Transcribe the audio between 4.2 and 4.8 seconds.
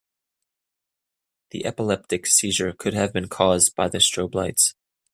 lights.